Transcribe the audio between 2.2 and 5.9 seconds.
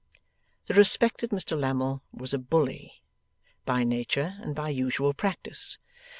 a bully, by nature and by usual practice.